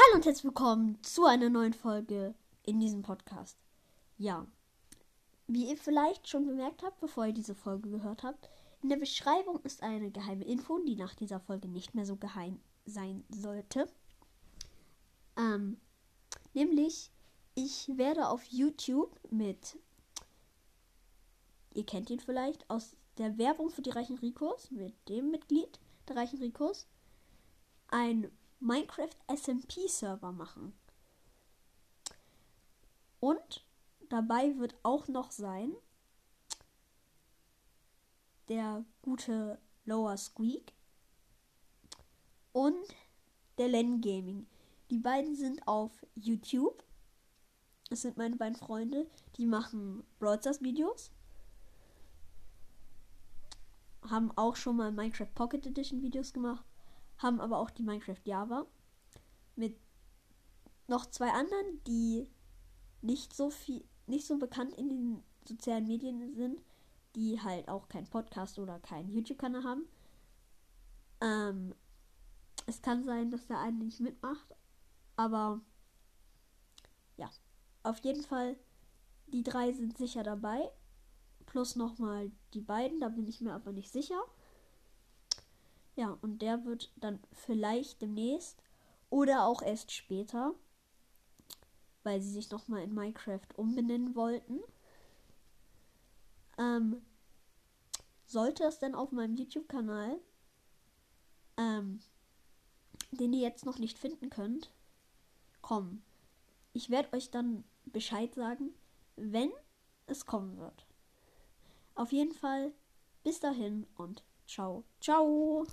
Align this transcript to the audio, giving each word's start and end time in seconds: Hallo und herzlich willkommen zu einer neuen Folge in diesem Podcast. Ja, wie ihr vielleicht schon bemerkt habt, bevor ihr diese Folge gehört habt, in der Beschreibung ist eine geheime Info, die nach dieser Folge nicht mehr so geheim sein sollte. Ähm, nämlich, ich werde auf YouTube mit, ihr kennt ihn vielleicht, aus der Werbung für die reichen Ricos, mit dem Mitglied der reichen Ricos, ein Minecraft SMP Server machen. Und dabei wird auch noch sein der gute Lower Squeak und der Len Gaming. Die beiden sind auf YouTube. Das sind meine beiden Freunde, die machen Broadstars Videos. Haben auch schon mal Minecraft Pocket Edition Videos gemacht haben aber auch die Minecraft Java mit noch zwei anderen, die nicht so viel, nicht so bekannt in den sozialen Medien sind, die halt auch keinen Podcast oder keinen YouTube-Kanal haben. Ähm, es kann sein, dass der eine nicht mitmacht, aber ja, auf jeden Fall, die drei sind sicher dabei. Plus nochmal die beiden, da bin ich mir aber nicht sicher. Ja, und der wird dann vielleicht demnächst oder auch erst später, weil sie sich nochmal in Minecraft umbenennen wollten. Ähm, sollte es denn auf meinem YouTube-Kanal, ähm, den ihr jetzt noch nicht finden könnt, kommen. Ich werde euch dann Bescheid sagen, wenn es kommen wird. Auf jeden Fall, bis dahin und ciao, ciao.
Hallo 0.00 0.14
und 0.14 0.26
herzlich 0.26 0.44
willkommen 0.44 1.02
zu 1.02 1.24
einer 1.24 1.50
neuen 1.50 1.72
Folge 1.72 2.32
in 2.62 2.78
diesem 2.78 3.02
Podcast. 3.02 3.58
Ja, 4.16 4.46
wie 5.48 5.68
ihr 5.68 5.76
vielleicht 5.76 6.28
schon 6.28 6.46
bemerkt 6.46 6.84
habt, 6.84 7.00
bevor 7.00 7.26
ihr 7.26 7.32
diese 7.32 7.56
Folge 7.56 7.90
gehört 7.90 8.22
habt, 8.22 8.48
in 8.80 8.90
der 8.90 8.96
Beschreibung 8.96 9.58
ist 9.64 9.82
eine 9.82 10.12
geheime 10.12 10.44
Info, 10.44 10.78
die 10.78 10.94
nach 10.94 11.16
dieser 11.16 11.40
Folge 11.40 11.66
nicht 11.66 11.96
mehr 11.96 12.06
so 12.06 12.14
geheim 12.14 12.60
sein 12.86 13.24
sollte. 13.28 13.88
Ähm, 15.36 15.80
nämlich, 16.54 17.10
ich 17.56 17.90
werde 17.96 18.28
auf 18.28 18.44
YouTube 18.44 19.18
mit, 19.32 19.80
ihr 21.74 21.84
kennt 21.84 22.08
ihn 22.10 22.20
vielleicht, 22.20 22.70
aus 22.70 22.94
der 23.16 23.36
Werbung 23.36 23.68
für 23.68 23.82
die 23.82 23.90
reichen 23.90 24.18
Ricos, 24.18 24.70
mit 24.70 24.94
dem 25.08 25.32
Mitglied 25.32 25.80
der 26.06 26.14
reichen 26.14 26.38
Ricos, 26.38 26.86
ein 27.88 28.30
Minecraft 28.60 29.16
SMP 29.28 29.88
Server 29.88 30.32
machen. 30.32 30.72
Und 33.20 33.64
dabei 34.08 34.56
wird 34.58 34.74
auch 34.82 35.08
noch 35.08 35.30
sein 35.30 35.74
der 38.48 38.84
gute 39.02 39.58
Lower 39.84 40.16
Squeak 40.16 40.72
und 42.52 42.96
der 43.58 43.68
Len 43.68 44.00
Gaming. 44.00 44.46
Die 44.90 44.98
beiden 44.98 45.36
sind 45.36 45.66
auf 45.68 45.92
YouTube. 46.14 46.82
Das 47.90 48.02
sind 48.02 48.16
meine 48.16 48.36
beiden 48.36 48.56
Freunde, 48.56 49.06
die 49.36 49.46
machen 49.46 50.04
Broadstars 50.18 50.62
Videos. 50.62 51.10
Haben 54.02 54.30
auch 54.36 54.56
schon 54.56 54.76
mal 54.76 54.92
Minecraft 54.92 55.34
Pocket 55.34 55.66
Edition 55.66 56.02
Videos 56.02 56.32
gemacht 56.32 56.64
haben 57.18 57.40
aber 57.40 57.58
auch 57.58 57.70
die 57.70 57.82
Minecraft 57.82 58.24
Java 58.24 58.66
mit 59.56 59.76
noch 60.86 61.06
zwei 61.06 61.30
anderen, 61.30 61.82
die 61.86 62.30
nicht 63.02 63.34
so 63.34 63.50
viel, 63.50 63.84
nicht 64.06 64.26
so 64.26 64.38
bekannt 64.38 64.74
in 64.74 64.88
den 64.88 65.22
sozialen 65.46 65.86
Medien 65.86 66.34
sind, 66.34 66.62
die 67.14 67.40
halt 67.40 67.68
auch 67.68 67.88
keinen 67.88 68.08
Podcast 68.08 68.58
oder 68.58 68.78
keinen 68.78 69.10
YouTube-Kanal 69.10 69.64
haben. 69.64 69.88
Ähm, 71.20 71.74
es 72.66 72.82
kann 72.82 73.04
sein, 73.04 73.30
dass 73.30 73.46
der 73.46 73.58
eine 73.58 73.84
nicht 73.84 74.00
mitmacht, 74.00 74.54
aber 75.16 75.60
ja, 77.16 77.30
auf 77.82 77.98
jeden 78.00 78.22
Fall, 78.22 78.56
die 79.26 79.42
drei 79.42 79.72
sind 79.72 79.98
sicher 79.98 80.22
dabei. 80.22 80.70
Plus 81.46 81.76
nochmal 81.76 82.30
die 82.52 82.60
beiden, 82.60 83.00
da 83.00 83.08
bin 83.08 83.26
ich 83.26 83.40
mir 83.40 83.54
aber 83.54 83.72
nicht 83.72 83.90
sicher. 83.90 84.20
Ja, 85.98 86.16
und 86.22 86.42
der 86.42 86.64
wird 86.64 86.92
dann 86.94 87.18
vielleicht 87.32 88.00
demnächst 88.00 88.62
oder 89.10 89.44
auch 89.46 89.62
erst 89.62 89.90
später, 89.90 90.54
weil 92.04 92.20
sie 92.20 92.30
sich 92.30 92.52
nochmal 92.52 92.84
in 92.84 92.94
Minecraft 92.94 93.48
umbenennen 93.56 94.14
wollten. 94.14 94.60
Ähm, 96.56 97.02
sollte 98.26 98.62
es 98.62 98.78
denn 98.78 98.94
auf 98.94 99.10
meinem 99.10 99.34
YouTube-Kanal, 99.34 100.20
ähm, 101.56 101.98
den 103.10 103.32
ihr 103.32 103.40
jetzt 103.40 103.66
noch 103.66 103.80
nicht 103.80 103.98
finden 103.98 104.30
könnt, 104.30 104.70
kommen. 105.62 106.04
Ich 106.74 106.90
werde 106.90 107.12
euch 107.12 107.32
dann 107.32 107.64
Bescheid 107.86 108.32
sagen, 108.36 108.72
wenn 109.16 109.50
es 110.06 110.26
kommen 110.26 110.58
wird. 110.58 110.86
Auf 111.96 112.12
jeden 112.12 112.34
Fall, 112.34 112.72
bis 113.24 113.40
dahin 113.40 113.84
und 113.96 114.22
ciao, 114.46 114.84
ciao. 115.00 115.66